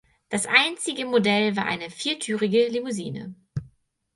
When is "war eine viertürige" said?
1.55-2.65